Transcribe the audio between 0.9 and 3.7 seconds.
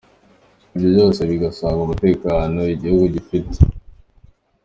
byose bigasanga umutekano igihugu gifite.